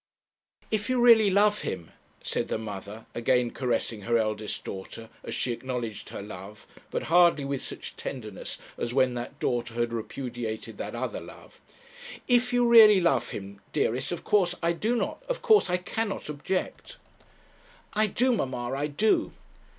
'If 0.71 0.89
you 0.89 0.99
really 0.99 1.29
love 1.29 1.61
him,' 1.61 1.91
said 2.23 2.47
the 2.47 2.57
mother, 2.57 3.05
again 3.13 3.51
caressing 3.51 4.01
her 4.01 4.17
eldest 4.17 4.63
daughter 4.63 5.09
as 5.23 5.35
she 5.35 5.51
acknowledged 5.51 6.09
her 6.09 6.23
love, 6.23 6.65
but 6.89 7.03
hardly 7.03 7.45
with 7.45 7.61
such 7.63 7.95
tenderness 7.97 8.57
as 8.79 8.95
when 8.95 9.13
that 9.13 9.39
daughter 9.39 9.75
had 9.75 9.93
repudiated 9.93 10.79
that 10.79 10.95
other 10.95 11.19
love 11.21 11.61
'if 12.27 12.51
you 12.51 12.67
really 12.67 12.99
love 12.99 13.29
him, 13.29 13.61
dearest, 13.73 14.11
of 14.11 14.23
course 14.23 14.55
I 14.63 14.73
do 14.73 14.95
not, 14.95 15.21
of 15.29 15.43
course 15.43 15.69
I 15.69 15.77
cannot, 15.77 16.29
object.' 16.29 16.97
'I 17.93 18.07
do, 18.07 18.31
mamma; 18.31 18.71
I 18.73 18.87
do.' 18.87 19.33